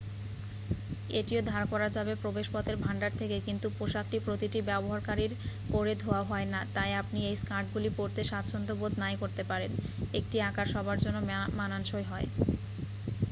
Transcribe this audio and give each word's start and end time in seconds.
এটিও 1.19 1.41
ধার 1.43 1.63
করা 1.71 1.87
যাবে 1.89 2.13
প্রবেশপথের 2.15 2.77
ভান্ডার 2.77 3.11
থেকে 3.19 3.37
কিন্তু 3.47 3.67
পোশাকটি 3.77 4.17
প্রতিটি 4.19 4.59
ব্যবহারকারীর 4.63 5.33
পরে 5.69 5.93
ধোয়া 5.95 6.21
হয় 6.23 6.47
না 6.53 6.59
তাই 6.75 6.91
আপনি 7.01 7.19
এই 7.23 7.35
স্কার্টগুলি 7.41 7.89
পড়তে 7.97 8.21
স্বাচ্ছন্দ্যবোধ 8.23 8.91
নাই 8.99 9.15
করতে 9.21 9.43
পারেন 9.43 9.71
1 10.13 10.25
টি 10.31 10.37
আকার 10.49 10.67
সবার 10.73 10.97
জন্য 11.03 11.17
মানানসই 11.59 12.05
হয় 12.11 12.27